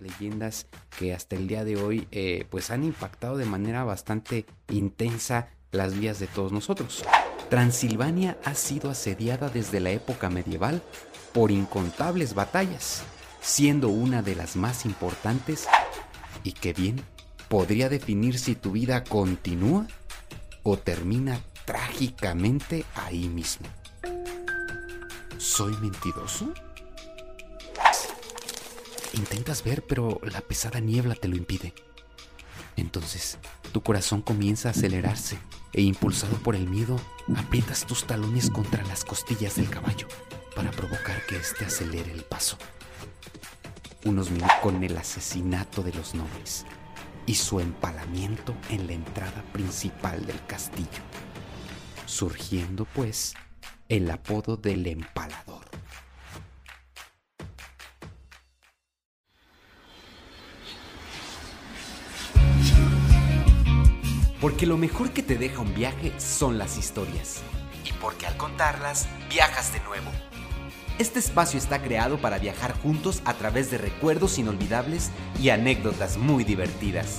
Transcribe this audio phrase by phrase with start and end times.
[0.00, 0.66] leyendas
[0.98, 5.98] que hasta el día de hoy eh, pues han impactado de manera bastante intensa las
[5.98, 7.04] vías de todos nosotros.
[7.50, 10.82] Transilvania ha sido asediada desde la época medieval
[11.32, 13.02] por incontables batallas,
[13.40, 15.66] siendo una de las más importantes
[16.44, 17.02] y que bien
[17.48, 19.86] podría definir si tu vida continúa
[20.62, 23.66] o termina trágicamente ahí mismo.
[25.38, 26.52] ¿Soy mentiroso?
[29.14, 31.74] Intentas ver, pero la pesada niebla te lo impide.
[32.76, 33.38] Entonces,
[33.72, 35.38] tu corazón comienza a acelerarse
[35.72, 37.00] e impulsado por el miedo,
[37.36, 40.06] aprietas tus talones contra las costillas del caballo
[40.54, 42.56] para provocar que éste acelere el paso.
[44.04, 46.64] Unos minutos con el asesinato de los nobles
[47.26, 51.02] y su empalamiento en la entrada principal del castillo,
[52.06, 53.34] surgiendo pues
[53.88, 55.57] el apodo del empalador.
[64.40, 67.40] Porque lo mejor que te deja un viaje son las historias.
[67.84, 70.10] Y porque al contarlas, viajas de nuevo.
[71.00, 76.44] Este espacio está creado para viajar juntos a través de recuerdos inolvidables y anécdotas muy
[76.44, 77.18] divertidas.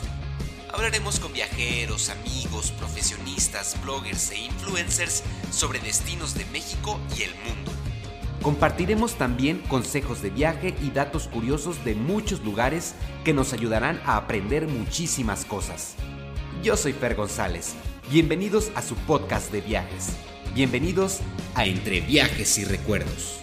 [0.74, 7.72] Hablaremos con viajeros, amigos, profesionistas, bloggers e influencers sobre destinos de México y el mundo.
[8.42, 12.96] Compartiremos también consejos de viaje y datos curiosos de muchos lugares
[13.26, 15.96] que nos ayudarán a aprender muchísimas cosas.
[16.62, 17.74] Yo soy Fer González.
[18.12, 20.18] Bienvenidos a su podcast de viajes.
[20.54, 21.22] Bienvenidos
[21.56, 23.40] a Entre Viajes y Recuerdos.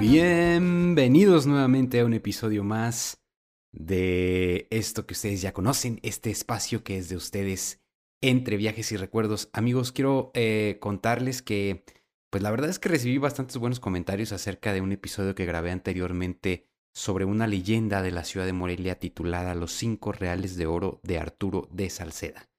[0.00, 3.22] Bienvenidos nuevamente a un episodio más
[3.70, 7.80] de esto que ustedes ya conocen, este espacio que es de ustedes
[8.20, 9.48] entre viajes y recuerdos.
[9.52, 11.84] Amigos, quiero eh, contarles que,
[12.30, 15.70] pues la verdad es que recibí bastantes buenos comentarios acerca de un episodio que grabé
[15.70, 21.00] anteriormente sobre una leyenda de la ciudad de Morelia titulada Los cinco reales de oro
[21.02, 22.50] de Arturo de Salceda.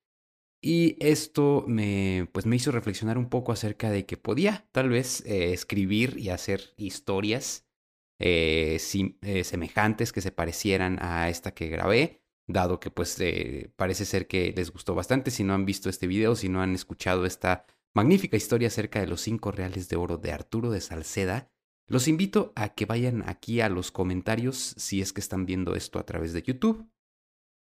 [0.63, 5.25] Y esto me, pues me hizo reflexionar un poco acerca de que podía tal vez
[5.25, 7.65] eh, escribir y hacer historias
[8.19, 8.79] eh,
[9.23, 13.17] eh, semejantes que se parecieran a esta que grabé, dado que pues
[13.75, 15.31] parece ser que les gustó bastante.
[15.31, 19.07] Si no han visto este video, si no han escuchado esta magnífica historia acerca de
[19.07, 21.51] los cinco reales de oro de Arturo de Salceda,
[21.87, 25.99] los invito a que vayan aquí a los comentarios si es que están viendo esto
[25.99, 26.89] a través de YouTube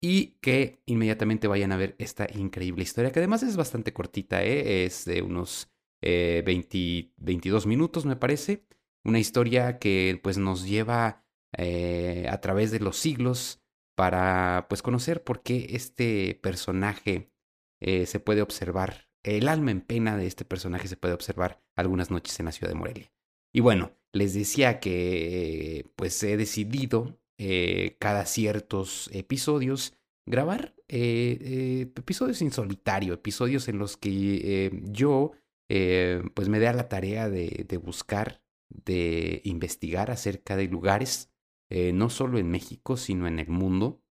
[0.01, 4.85] y que inmediatamente vayan a ver esta increíble historia, que además es bastante cortita, ¿eh?
[4.85, 5.71] es de unos
[6.03, 8.67] 22 minutos me parece,
[9.05, 11.25] una historia que pues nos lleva
[11.57, 13.63] eh, a través de los siglos
[13.97, 17.33] para pues conocer por qué este personaje
[17.81, 22.11] eh, se puede observar, el alma en pena de este personaje se puede observar algunas
[22.11, 23.16] noches en la ciudad de Morelia.
[23.57, 29.95] Y bueno, les decía que pues he decidido eh, cada ciertos episodios
[30.27, 35.33] grabar eh, eh, episodios en solitario, episodios en los que yo
[35.69, 41.31] pues me dé a la tarea de, buscar, de investigar acerca de lugares,
[41.71, 44.03] no solo en México, sino en el mundo,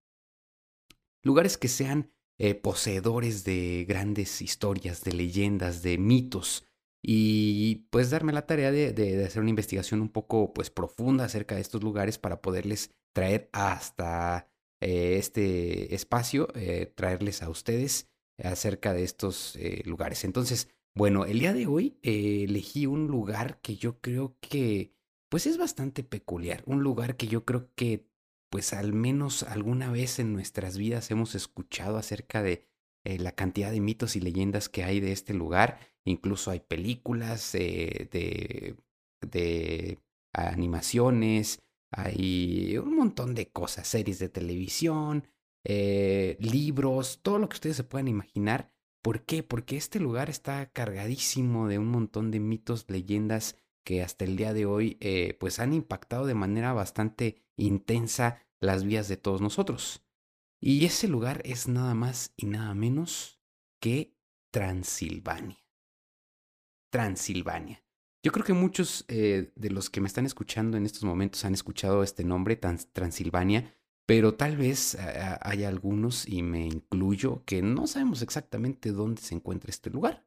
[1.21, 2.11] lugares que sean
[2.63, 6.65] poseedores de grandes historias, de leyendas, de mitos,
[7.07, 11.61] y pues darme la tarea de, hacer una investigación un poco pues profunda acerca de
[11.61, 14.49] estos lugares para poderles traer hasta
[14.81, 18.09] eh, este espacio, eh, traerles a ustedes
[18.43, 20.23] acerca de estos eh, lugares.
[20.23, 24.91] Entonces, bueno, el día de hoy elegí un lugar que yo creo que
[25.29, 28.07] pues es bastante peculiar, un lugar que yo creo que
[28.49, 32.65] pues al menos alguna vez en nuestras vidas hemos escuchado acerca de
[33.05, 38.07] la cantidad de mitos y leyendas que hay de este lugar Incluso hay películas eh,
[38.11, 38.75] de,
[39.21, 39.99] de
[40.33, 45.27] animaciones, hay un montón de cosas, series de televisión,
[45.63, 48.71] eh, libros, todo lo que ustedes se puedan imaginar.
[49.01, 49.41] ¿Por qué?
[49.41, 54.53] Porque este lugar está cargadísimo de un montón de mitos, leyendas que hasta el día
[54.53, 60.04] de hoy eh, pues han impactado de manera bastante intensa las vías de todos nosotros.
[60.59, 63.39] Y ese lugar es nada más y nada menos
[63.79, 64.15] que
[64.51, 65.57] Transilvania.
[66.89, 67.83] Transilvania.
[68.23, 71.53] Yo creo que muchos eh, de los que me están escuchando en estos momentos han
[71.53, 73.75] escuchado este nombre, Transilvania,
[74.07, 74.95] pero tal vez
[75.41, 80.25] haya algunos, y me incluyo, que no sabemos exactamente dónde se encuentra este lugar.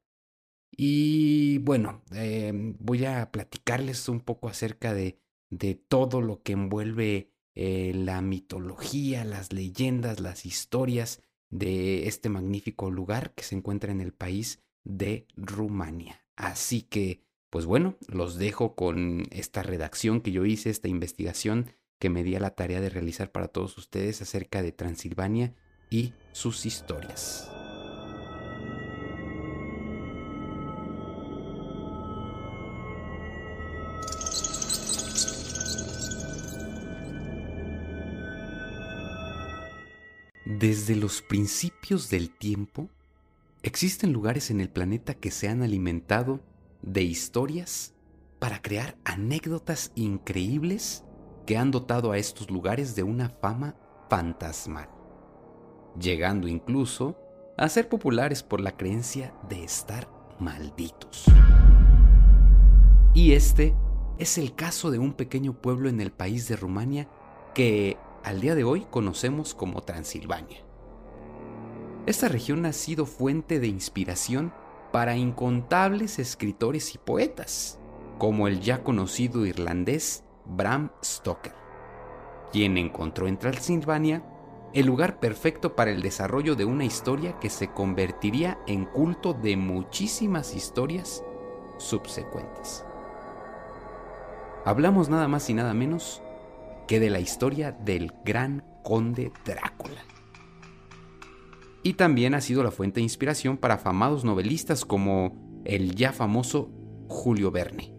[0.71, 5.21] Y bueno, em, voy a platicarles un poco acerca de,
[5.51, 11.21] de todo lo que envuelve eh, la mitología, las leyendas, las historias
[11.51, 16.25] de este magnífico lugar que se encuentra en el país de Rumania.
[16.37, 17.21] Así que
[17.51, 22.37] Pues bueno, los dejo con esta redacción que yo hice, esta investigación que me di
[22.37, 25.55] a la tarea de realizar para todos ustedes acerca de Transilvania
[25.91, 27.51] y sus historias.
[40.59, 42.89] Desde los principios del tiempo,
[43.63, 46.41] existen lugares en el planeta que se han alimentado
[46.83, 47.95] de historias
[48.41, 51.05] para crear anécdotas increíbles
[51.47, 53.77] que han dotado a estos lugares de una fama
[54.11, 54.89] fantasmal,
[55.97, 57.17] llegando incluso
[57.57, 60.11] a ser populares por la creencia de estar
[60.41, 61.27] malditos.
[63.15, 63.77] Y este
[64.19, 67.09] es el caso de un pequeño pueblo en el país de Rumania
[67.55, 70.59] que al día de hoy conocemos como Transilvania.
[72.07, 74.53] Esta región ha sido fuente de inspiración
[74.93, 77.79] para incontables escritores y poetas,
[78.19, 81.53] como el ya conocido irlandés Bram Stoker,
[82.53, 84.25] quien encontró en Transilvania
[84.75, 89.57] el lugar perfecto para el desarrollo de una historia que se convertiría en culto de
[89.57, 91.25] muchísimas historias
[91.79, 92.85] subsecuentes.
[94.65, 96.23] Hablamos nada más y nada menos
[96.89, 100.03] que de la historia del gran conde Drácula.
[101.85, 106.71] Y también ha sido la fuente de inspiración para afamados novelistas como el ya famoso
[107.07, 107.95] Julio Verne,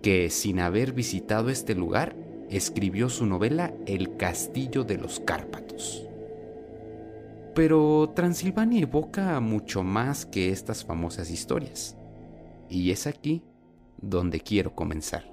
[0.00, 2.16] que sin haber visitado este lugar
[2.48, 6.06] escribió su novela El Castillo de los Cárpatos.
[7.54, 11.96] Pero Transilvania evoca mucho más que estas famosas historias.
[12.70, 13.42] Y es aquí
[14.00, 15.31] donde quiero comenzar.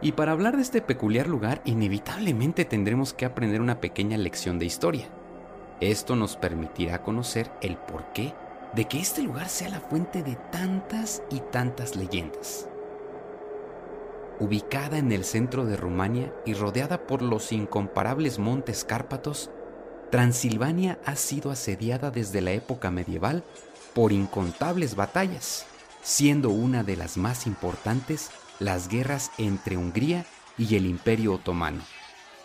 [0.00, 4.66] Y para hablar de este peculiar lugar, inevitablemente tendremos que aprender una pequeña lección de
[4.66, 5.08] historia.
[5.80, 8.34] Esto nos permitirá conocer el porqué
[8.74, 12.68] de que este lugar sea la fuente de tantas y tantas leyendas.
[14.40, 19.50] Ubicada en el centro de Rumania y rodeada por los incomparables montes Cárpatos,
[20.10, 23.42] Transilvania ha sido asediada desde la época medieval
[23.94, 25.66] por incontables batallas,
[26.02, 30.26] siendo una de las más importantes las guerras entre Hungría
[30.56, 31.82] y el Imperio Otomano,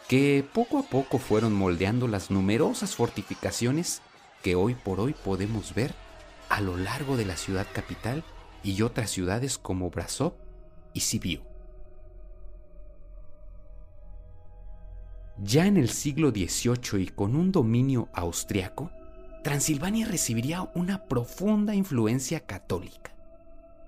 [0.07, 4.01] que poco a poco fueron moldeando las numerosas fortificaciones
[4.43, 5.93] que hoy por hoy podemos ver
[6.49, 8.23] a lo largo de la ciudad capital
[8.63, 10.33] y otras ciudades como Brasov
[10.93, 11.41] y Sibiu.
[15.39, 18.91] Ya en el siglo XVIII y con un dominio austriaco,
[19.43, 23.12] Transilvania recibiría una profunda influencia católica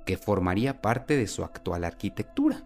[0.05, 2.63] que formaría parte de su actual arquitectura,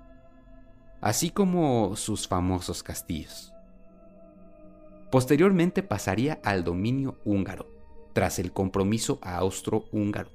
[1.01, 3.53] así como sus famosos castillos.
[5.12, 7.68] Posteriormente pasaría al dominio húngaro,
[8.13, 10.30] tras el compromiso austro-húngaro,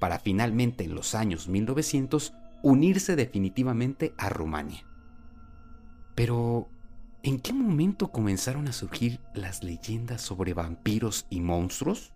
[0.00, 2.32] para finalmente en los años 1900
[2.62, 4.86] unirse definitivamente a Rumania.
[6.14, 6.68] Pero,
[7.22, 12.12] ¿en qué momento comenzaron a surgir las leyendas sobre vampiros y monstruos?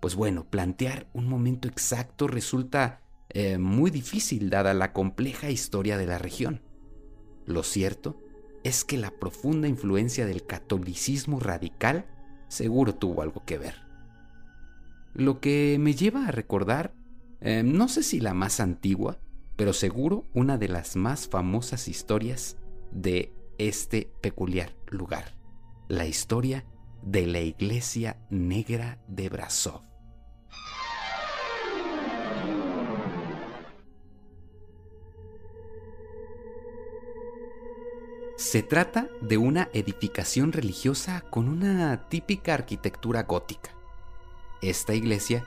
[0.00, 3.00] Pues bueno, plantear un momento exacto resulta
[3.30, 6.62] eh, muy difícil dada la compleja historia de la región.
[7.46, 8.20] Lo cierto
[8.64, 12.06] es que la profunda influencia del catolicismo radical
[12.48, 13.74] seguro tuvo algo que ver.
[15.14, 16.94] Lo que me lleva a recordar,
[17.40, 19.18] eh, no sé si la más antigua,
[19.56, 22.56] pero seguro una de las más famosas historias
[22.92, 25.34] de este peculiar lugar,
[25.88, 26.64] la historia
[27.02, 29.87] de la iglesia negra de Brasov.
[38.38, 43.72] Se trata de una edificación religiosa con una típica arquitectura gótica.
[44.62, 45.44] Esta iglesia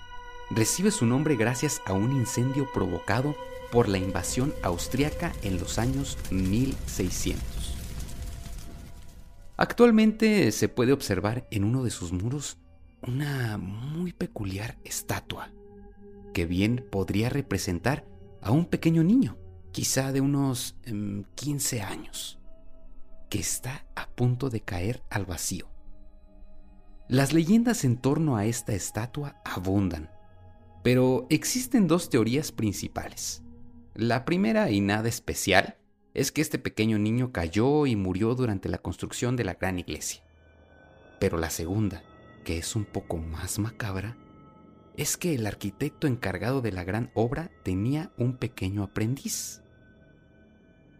[0.50, 3.34] recibe su nombre gracias a un incendio provocado
[3.72, 7.42] por la invasión austriaca en los años 1600.
[9.56, 12.58] Actualmente se puede observar en uno de sus muros
[13.08, 15.54] una muy peculiar estatua,
[16.34, 18.06] que bien podría representar
[18.42, 19.38] a un pequeño niño,
[19.72, 20.76] quizá de unos
[21.36, 22.41] 15 em, años
[23.32, 25.70] que está a punto de caer al vacío.
[27.08, 30.12] Las leyendas en torno a esta estatua abundan,
[30.84, 33.42] pero existen dos teorías principales.
[33.96, 35.78] La primera y nada especial
[36.14, 40.24] es que este pequeño niño cayó y murió durante la construcción de la gran iglesia.
[41.18, 42.04] Pero la segunda,
[42.44, 44.18] que es un poco más macabra,
[44.98, 49.62] es que el arquitecto encargado de la gran obra tenía un pequeño aprendiz.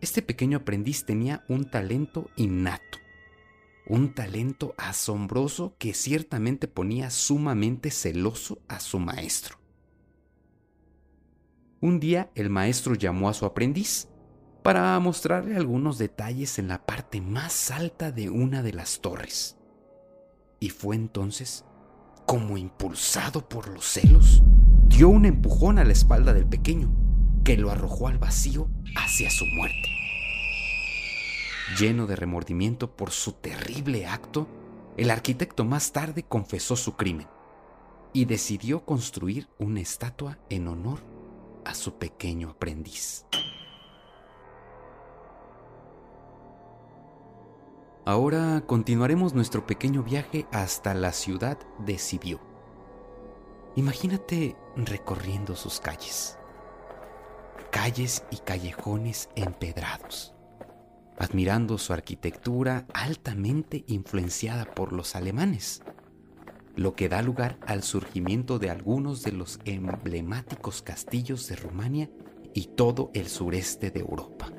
[0.02, 2.98] Este pequeño aprendiz tenía un talento innato,
[3.86, 9.58] un talento asombroso que ciertamente ponía sumamente celoso a su maestro.
[11.82, 14.08] un día el maestro llamó a su aprendiz
[14.64, 19.58] para mostrarle algunos detalles en la parte más alta de una de las torres.
[20.60, 21.66] Y fue entonces,
[22.28, 24.44] como impulsado por los celos,
[24.88, 26.92] dio un empujón a la espalda del pequeño,
[27.44, 29.90] que lo arrojó al vacío hacia su muerte.
[31.80, 34.48] Lleno de remordimiento por su terrible acto,
[34.98, 37.28] el arquitecto más tarde confesó su crimen
[38.14, 41.00] y decidió construir una estatua en honor
[41.64, 43.26] a su pequeño aprendiz.
[48.04, 52.40] Ahora continuaremos nuestro pequeño viaje hasta la ciudad de Sibiu.
[53.76, 56.38] Imagínate recorriendo sus calles.
[57.72, 60.36] Calles y callejones empedrados,
[61.18, 65.82] admirando su arquitectura altamente influenciada por los alemanes,
[66.76, 72.10] lo que da lugar al surgimiento de algunos de los emblemáticos castillos de Rumania
[72.54, 74.52] y todo el sureste de Europa.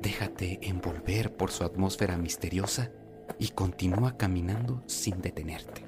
[0.00, 2.90] Déjate envolver por su atmósfera misteriosa
[3.38, 5.86] y continúa caminando sin detenerte.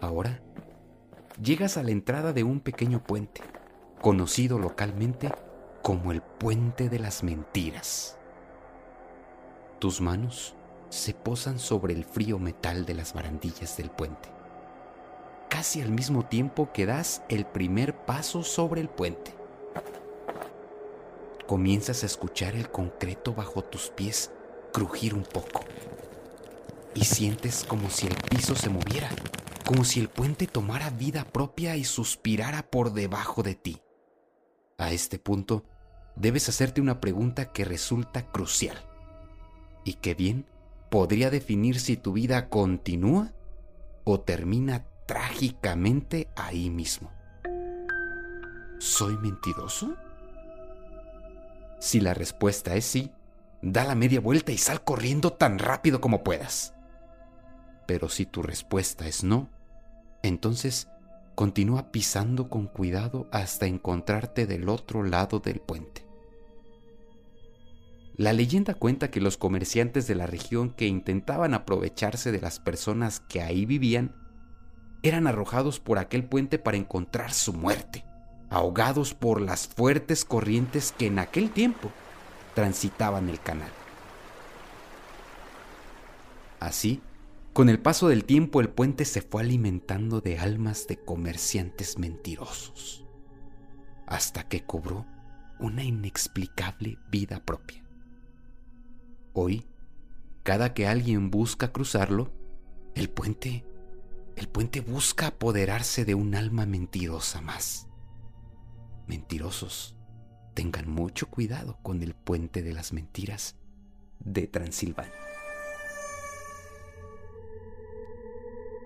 [0.00, 0.42] Ahora,
[1.40, 3.42] llegas a la entrada de un pequeño puente,
[4.00, 5.30] conocido localmente
[5.82, 8.16] como el Puente de las Mentiras.
[9.78, 10.54] Tus manos
[10.88, 14.28] se posan sobre el frío metal de las barandillas del puente,
[15.48, 19.38] casi al mismo tiempo que das el primer paso sobre el puente
[21.48, 24.30] comienzas a escuchar el concreto bajo tus pies
[24.70, 25.64] crujir un poco.
[26.94, 29.08] Y sientes como si el piso se moviera,
[29.64, 33.80] como si el puente tomara vida propia y suspirara por debajo de ti.
[34.78, 35.64] A este punto,
[36.14, 38.78] debes hacerte una pregunta que resulta crucial
[39.84, 40.46] y que bien
[40.88, 43.32] podría definir si tu vida continúa
[44.04, 47.10] o termina trágicamente ahí mismo.
[48.78, 49.96] ¿Soy mentiroso?
[51.80, 53.10] Si la respuesta es sí,
[53.62, 56.74] da la media vuelta y sal corriendo tan rápido como puedas.
[57.86, 59.50] Pero si tu respuesta es no,
[60.22, 60.88] entonces
[61.38, 66.04] continúa pisando con cuidado hasta encontrarte del otro lado del puente.
[68.16, 73.20] La leyenda cuenta que los comerciantes de la región que intentaban aprovecharse de las personas
[73.20, 74.16] que ahí vivían
[75.04, 78.04] eran arrojados por aquel puente para encontrar su muerte
[78.50, 81.92] ahogados por las fuertes corrientes que en aquel tiempo
[82.56, 83.70] transitaban el canal.
[86.58, 87.00] Así,
[87.58, 93.04] con el paso del tiempo el puente se fue alimentando de almas de comerciantes mentirosos,
[94.06, 95.06] hasta que cobró
[95.58, 97.84] una inexplicable vida propia.
[99.32, 99.66] Hoy,
[100.44, 102.30] cada que alguien busca cruzarlo,
[102.94, 103.64] el puente,
[104.36, 107.88] el puente busca apoderarse de un alma mentirosa más
[109.08, 109.96] mentirosos,
[110.54, 113.56] tengan mucho cuidado con el puente de las mentiras
[114.20, 115.27] de Transilvania.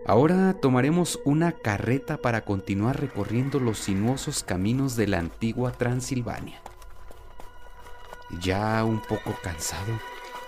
[0.04, 6.60] Ahora tomaremos una carreta para continuar recorriendo los sinuosos caminos de la antigua Transilvania.
[8.40, 10.00] Ya un poco cansado,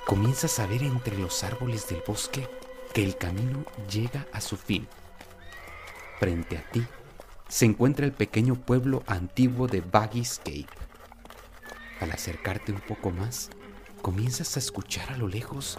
[0.06, 2.48] comienzas a ver entre los árboles del bosque
[2.92, 4.88] que el camino llega a su fin.
[6.18, 6.84] Frente a ti
[7.46, 10.66] se encuentra el pequeño pueblo antiguo de Baggy's Cape.
[12.00, 13.50] Al acercarte un poco más,
[14.02, 15.78] comienzas a escuchar a lo lejos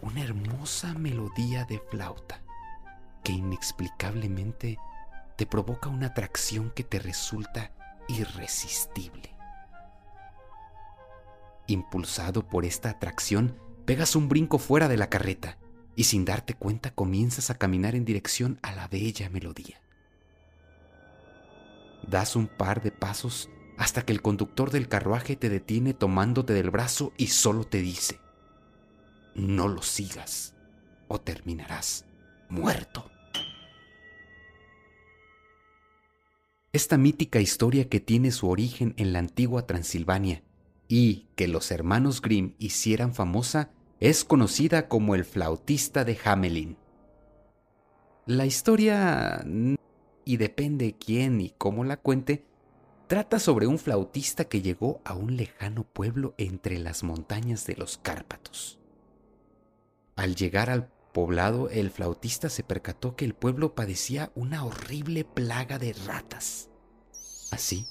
[0.00, 2.45] una hermosa melodía de flauta
[3.26, 4.78] que inexplicablemente
[5.34, 7.72] te provoca una atracción que te resulta
[8.06, 9.34] irresistible.
[11.66, 15.58] Impulsado por esta atracción, pegas un brinco fuera de la carreta
[15.96, 19.80] y sin darte cuenta comienzas a caminar en dirección a la bella melodía.
[22.08, 26.70] Das un par de pasos hasta que el conductor del carruaje te detiene tomándote del
[26.70, 28.20] brazo y solo te dice,
[29.34, 30.54] no lo sigas
[31.08, 32.04] o terminarás
[32.48, 33.15] muerto.
[36.76, 40.42] Esta mítica historia que tiene su origen en la antigua Transilvania
[40.88, 46.76] y que los hermanos Grimm hicieran famosa es conocida como el flautista de Hamelin.
[48.26, 49.42] La historia
[50.26, 52.44] y depende quién y cómo la cuente,
[53.06, 57.96] trata sobre un flautista que llegó a un lejano pueblo entre las montañas de los
[57.96, 58.78] Cárpatos.
[60.14, 65.78] Al llegar al poblado, el flautista se percató que el pueblo padecía una horrible plaga
[65.78, 66.68] de ratas.
[67.50, 67.86] Así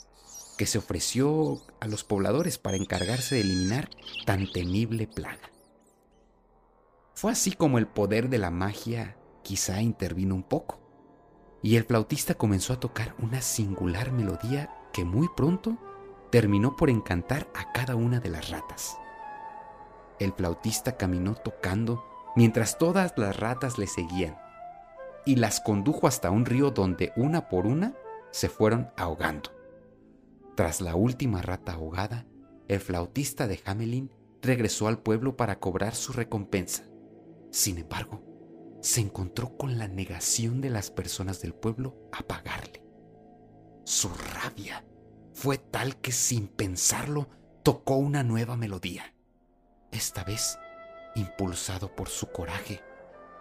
[0.59, 3.89] que se ofreció a los pobladores para encargarse de eliminar
[4.27, 5.49] tan temible plaga.
[7.15, 10.79] Fue así como el poder de la magia quizá intervino un poco
[11.63, 15.79] y el flautista comenzó a tocar una singular melodía que muy pronto
[16.29, 18.95] terminó por encantar a cada una de las ratas.
[20.19, 24.37] El flautista caminó tocando mientras todas las ratas le seguían
[25.25, 27.95] y las condujo hasta un río donde una por una
[28.31, 29.51] se fueron ahogando.
[30.55, 32.25] Tras la última rata ahogada,
[32.67, 34.11] el flautista de Hamelin
[34.41, 36.83] regresó al pueblo para cobrar su recompensa.
[37.51, 38.21] Sin embargo,
[38.81, 42.83] se encontró con la negación de las personas del pueblo a pagarle.
[43.83, 44.85] Su rabia
[45.33, 47.27] fue tal que sin pensarlo
[47.63, 49.15] tocó una nueva melodía,
[49.91, 50.59] esta vez
[51.15, 52.83] impulsado por su coraje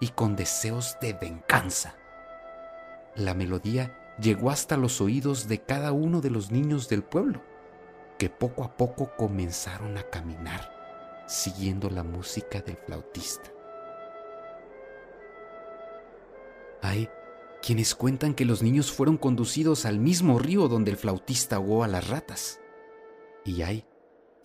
[0.00, 1.96] y con deseos de venganza.
[3.14, 7.42] La melodía llegó hasta los oídos de cada uno de los niños del pueblo,
[8.18, 10.72] que poco a poco comenzaron a caminar
[11.26, 13.50] siguiendo la música del flautista.
[16.82, 17.08] Hay
[17.62, 21.88] quienes cuentan que los niños fueron conducidos al mismo río donde el flautista ahogó a
[21.88, 22.60] las ratas.
[23.44, 23.86] Y hay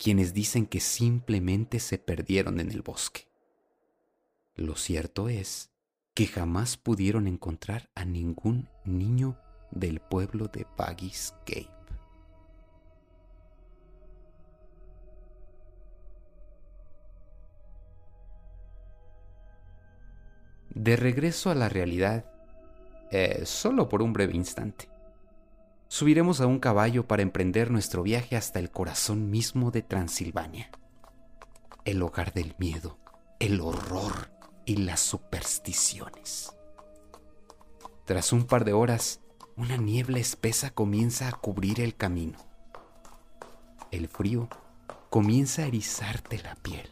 [0.00, 3.28] quienes dicen que simplemente se perdieron en el bosque.
[4.56, 5.70] Lo cierto es
[6.14, 9.38] que jamás pudieron encontrar a ningún niño
[9.70, 11.68] del pueblo de Baggy's Cape.
[20.70, 22.24] De regreso a la realidad,
[23.10, 24.89] eh, solo por un breve instante.
[25.92, 30.70] Subiremos a un caballo para emprender nuestro viaje hasta el corazón mismo de Transilvania,
[31.84, 32.96] el hogar del miedo,
[33.40, 34.30] el horror
[34.64, 36.54] y las supersticiones.
[38.04, 39.20] Tras un par de horas,
[39.56, 42.38] una niebla espesa comienza a cubrir el camino.
[43.90, 44.48] El frío
[45.10, 46.88] comienza a erizarte la piel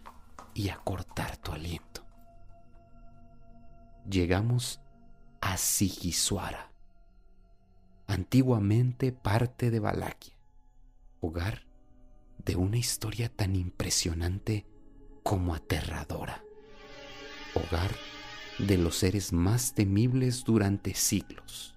[0.54, 2.04] y a cortar tu aliento.
[4.10, 4.80] Llegamos
[5.40, 6.67] a Sigiswara,
[8.08, 10.34] antiguamente parte de Valaquia,
[11.20, 11.66] hogar
[12.44, 14.66] de una historia tan impresionante
[15.22, 16.42] como aterradora,
[17.54, 17.94] hogar
[18.58, 21.76] de los seres más temibles durante siglos,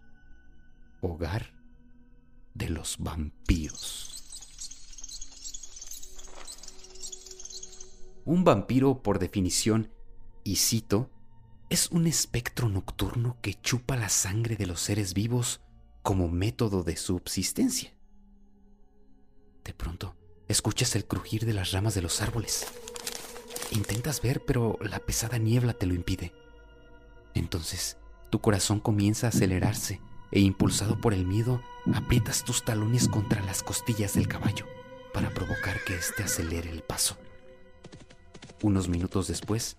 [1.02, 1.54] hogar
[2.54, 4.08] de los vampiros.
[8.24, 9.92] Un vampiro, por definición,
[10.46, 11.10] y cito,
[11.70, 15.60] es un espectro nocturno que chupa la sangre de los seres vivos
[16.02, 17.94] como método de subsistencia.
[19.64, 20.16] De pronto,
[20.48, 22.68] escuchas el crujir de las ramas de los árboles.
[23.72, 26.34] Intentas ver, pero la pesada niebla te lo impide.
[27.34, 27.98] Entonces,
[28.30, 31.62] tu corazón comienza a acelerarse e impulsado por el miedo,
[31.94, 34.66] aprietas tus talones contra las costillas del caballo
[35.14, 37.18] para provocar que éste acelere el paso.
[38.64, 39.78] Unos minutos después,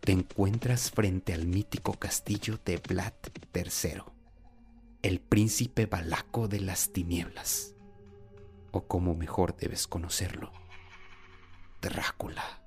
[0.00, 3.12] te encuentras frente al mítico castillo de Vlad
[3.54, 4.02] III,
[5.02, 7.74] el príncipe balaco de las tinieblas,
[8.70, 10.52] o como mejor debes conocerlo,
[11.80, 12.62] Drácula.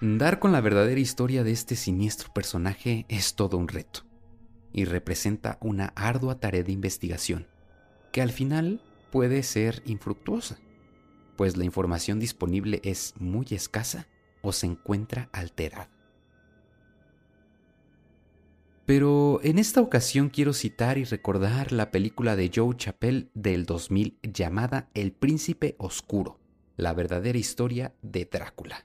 [0.00, 4.00] Dar con la verdadera historia de este siniestro personaje es todo un reto
[4.72, 7.46] y representa una ardua tarea de investigación
[8.10, 10.58] que al final puede ser infructuosa
[11.36, 14.06] pues la información disponible es muy escasa
[14.42, 15.90] o se encuentra alterada.
[18.84, 24.18] Pero en esta ocasión quiero citar y recordar la película de Joe Chappelle del 2000
[24.22, 26.40] llamada El Príncipe Oscuro,
[26.76, 28.84] la verdadera historia de Drácula,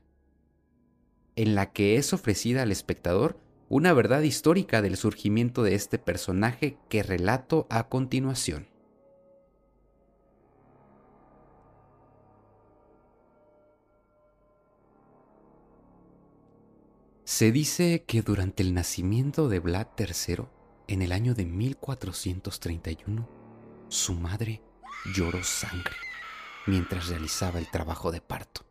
[1.36, 6.78] en la que es ofrecida al espectador una verdad histórica del surgimiento de este personaje
[6.90, 8.68] que relato a continuación.
[17.28, 20.46] Se dice que durante el nacimiento de Vlad III,
[20.88, 23.28] en el año de 1431,
[23.90, 24.62] su madre
[25.14, 25.98] lloró sangre
[26.68, 28.62] mientras realizaba el trabajo de parto.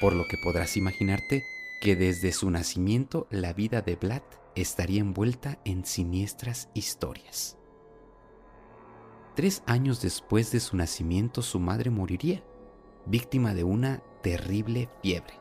[0.00, 1.42] Por lo que podrás imaginarte
[1.82, 4.22] que desde su nacimiento la vida de Vlad
[4.54, 7.58] estaría envuelta en siniestras historias.
[9.34, 12.44] Tres años después de su nacimiento su madre moriría,
[13.06, 15.39] víctima de una terrible fiebre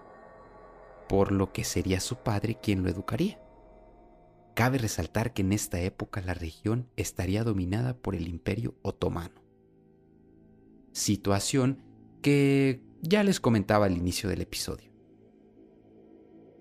[1.09, 3.41] por lo que sería su padre quien lo educaría.
[4.53, 9.41] Cabe resaltar que en esta época la región estaría dominada por el imperio otomano.
[10.91, 11.83] Situación
[12.21, 14.91] que ya les comentaba al inicio del episodio.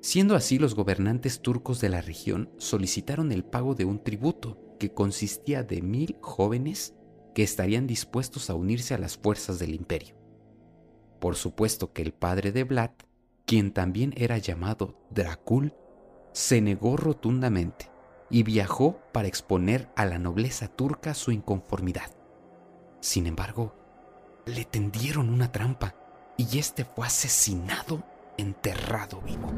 [0.01, 4.95] Siendo así, los gobernantes turcos de la región solicitaron el pago de un tributo que
[4.95, 6.95] consistía de mil jóvenes
[7.35, 10.17] que estarían dispuestos a unirse a las fuerzas del imperio.
[11.21, 12.93] Por supuesto que el padre de Vlad
[13.49, 15.73] quien también era llamado Dracul,
[16.33, 17.91] se negó rotundamente
[18.29, 22.11] y viajó para exponer a la nobleza turca su inconformidad.
[23.01, 23.75] Sin embargo,
[24.45, 25.95] le tendieron una trampa
[26.37, 28.03] y este fue asesinado,
[28.37, 29.51] enterrado vivo.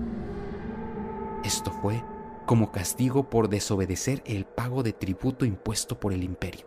[1.42, 2.00] Esto fue
[2.46, 6.64] como castigo por desobedecer el pago de tributo impuesto por el imperio.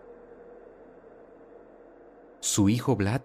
[2.42, 3.22] Su hijo Vlad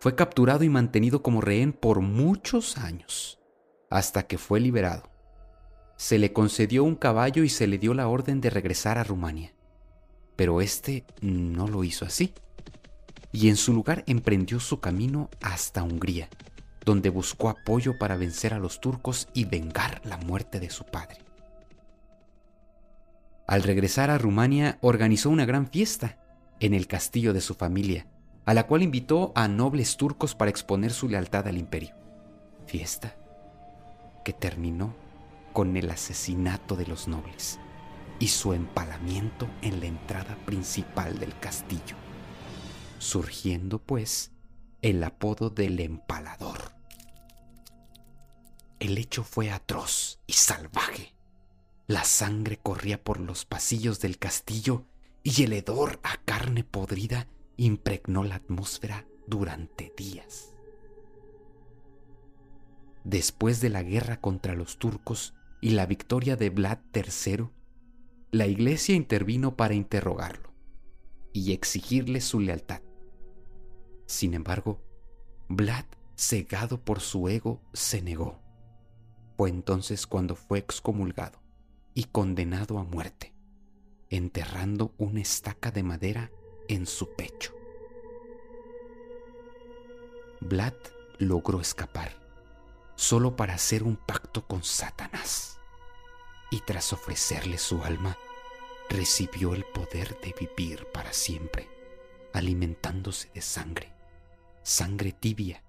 [0.00, 3.41] fue capturado y mantenido como rehén por muchos años,
[3.92, 5.02] hasta que fue liberado.
[5.96, 9.52] Se le concedió un caballo y se le dio la orden de regresar a Rumania.
[10.34, 12.32] Pero este no lo hizo así,
[13.32, 16.30] y en su lugar emprendió su camino hasta Hungría,
[16.86, 21.18] donde buscó apoyo para vencer a los turcos y vengar la muerte de su padre.
[23.46, 26.18] Al regresar a Rumania organizó una gran fiesta
[26.60, 28.06] en el castillo de su familia,
[28.46, 31.94] a la cual invitó a nobles turcos para exponer su lealtad al imperio.
[32.66, 33.16] Fiesta
[34.22, 34.94] que terminó
[35.52, 37.58] con el asesinato de los nobles
[38.18, 41.96] y su empalamiento en la entrada principal del castillo,
[42.98, 44.32] surgiendo pues
[44.80, 46.72] el apodo del empalador.
[48.80, 51.14] El hecho fue atroz y salvaje.
[51.86, 54.86] La sangre corría por los pasillos del castillo
[55.22, 60.51] y el hedor a carne podrida impregnó la atmósfera durante días.
[63.04, 67.48] Después de la guerra contra los turcos y la victoria de Vlad III,
[68.30, 70.52] la iglesia intervino para interrogarlo
[71.32, 72.80] y exigirle su lealtad.
[74.06, 74.80] Sin embargo,
[75.48, 75.84] Vlad,
[76.16, 78.40] cegado por su ego, se negó.
[79.36, 81.42] Fue entonces cuando fue excomulgado
[81.94, 83.34] y condenado a muerte,
[84.10, 86.30] enterrando una estaca de madera
[86.68, 87.52] en su pecho.
[90.40, 90.74] Vlad
[91.18, 92.21] logró escapar
[93.02, 95.58] solo para hacer un pacto con Satanás
[96.52, 98.16] y tras ofrecerle su alma,
[98.88, 101.68] recibió el poder de vivir para siempre,
[102.32, 103.92] alimentándose de sangre,
[104.62, 105.64] sangre tibia,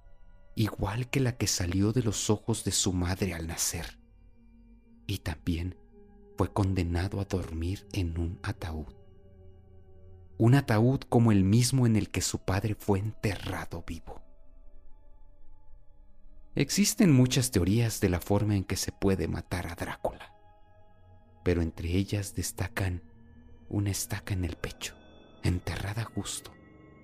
[0.54, 3.98] igual que la que salió de los ojos de su madre al nacer.
[5.08, 5.76] Y también
[6.38, 8.94] fue condenado a dormir en un ataúd
[10.38, 14.23] un ataúd como el mismo en el que su padre fue enterrado vivo.
[16.56, 20.32] Existen muchas teorías de la forma en que se puede matar a Drácula,
[21.44, 23.02] pero entre ellas destacan
[23.70, 24.96] una estaca en el pecho,
[25.42, 26.54] enterrada justo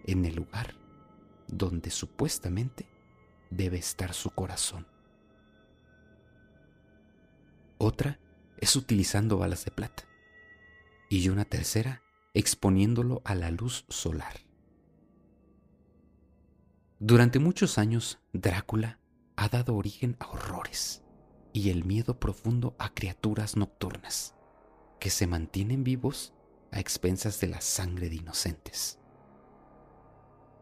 [0.06, 0.76] en el lugar
[1.48, 2.88] donde supuestamente
[3.50, 4.86] debe estar su corazón.
[7.80, 8.20] Otra
[8.60, 10.04] es utilizando balas de plata
[11.10, 12.04] y una tercera
[12.36, 14.42] exponiéndolo a la luz solar.
[17.00, 18.99] Durante muchos años, Drácula
[19.40, 21.02] ha dado origen a horrores
[21.54, 24.36] y el miedo profundo a criaturas nocturnas
[25.00, 26.34] que se mantienen vivos
[26.74, 29.00] a expensas de la sangre de inocentes.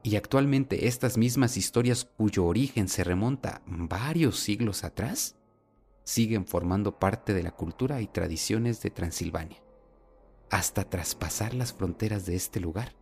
[0.04, 5.36] Y actualmente estas mismas historias cuyo origen se remonta varios siglos atrás
[6.04, 9.64] siguen formando parte de la cultura y tradiciones de Transilvania
[10.52, 12.96] hasta traspasar las fronteras de este lugar.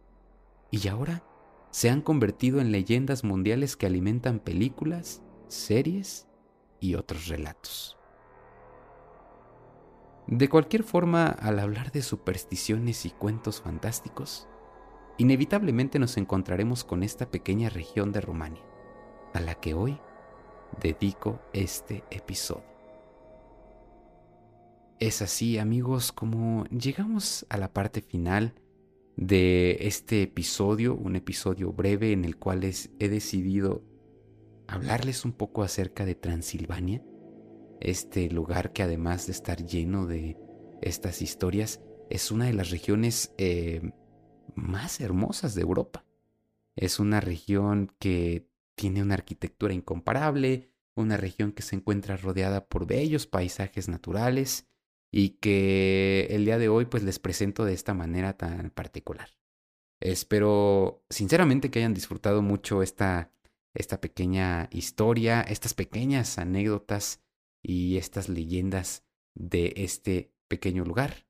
[0.71, 1.25] Y ahora
[1.69, 6.27] se han convertido en leyendas mundiales que alimentan películas, series
[6.79, 7.97] y otros relatos.
[10.27, 14.47] De cualquier forma, al hablar de supersticiones y cuentos fantásticos,
[15.17, 18.63] inevitablemente nos encontraremos con esta pequeña región de Rumania,
[19.33, 19.99] a la que hoy
[20.81, 22.75] dedico este episodio.
[24.99, 28.55] Es así, amigos, como llegamos a la parte final
[29.17, 33.83] de este episodio, un episodio breve en el cual he decidido
[34.67, 37.03] hablarles un poco acerca de Transilvania,
[37.79, 40.37] este lugar que además de estar lleno de
[40.81, 43.91] estas historias, es una de las regiones eh,
[44.55, 46.05] más hermosas de Europa.
[46.75, 52.85] Es una región que tiene una arquitectura incomparable, una región que se encuentra rodeada por
[52.85, 54.67] bellos paisajes naturales,
[55.11, 59.29] y que el día de hoy pues les presento de esta manera tan particular.
[60.01, 63.31] Espero sinceramente que hayan disfrutado mucho esta,
[63.75, 67.21] esta pequeña historia, estas pequeñas anécdotas
[67.61, 71.27] y estas leyendas de este pequeño lugar.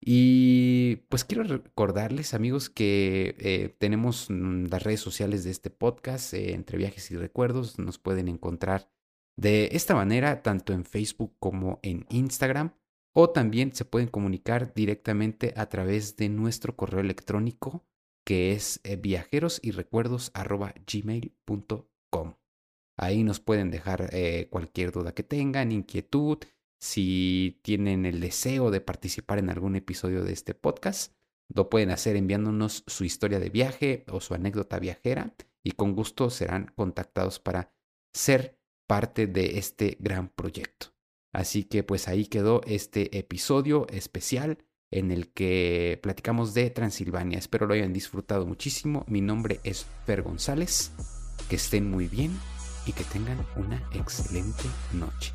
[0.00, 6.52] Y pues quiero recordarles amigos que eh, tenemos las redes sociales de este podcast, eh,
[6.52, 8.90] entre viajes y recuerdos, nos pueden encontrar
[9.36, 12.74] de esta manera tanto en Facebook como en Instagram
[13.12, 17.84] o también se pueden comunicar directamente a través de nuestro correo electrónico
[18.26, 22.34] que es eh, viajeros y recuerdos gmail.com.
[22.98, 26.38] Ahí nos pueden dejar eh, cualquier duda que tengan, inquietud,
[26.78, 31.14] Si tienen el deseo de participar en algún episodio de este podcast,
[31.48, 35.34] lo pueden hacer enviándonos su historia de viaje o su anécdota viajera
[35.64, 37.72] y con gusto serán contactados para
[38.12, 38.58] ser
[38.88, 40.88] parte de este gran proyecto.
[41.32, 44.58] Así que pues ahí quedó este episodio especial
[44.90, 47.38] en el que platicamos de Transilvania.
[47.38, 49.04] Espero lo hayan disfrutado muchísimo.
[49.08, 50.92] Mi nombre es Fer González.
[51.48, 52.36] Que estén muy bien
[52.86, 55.32] y que tengan una excelente noche.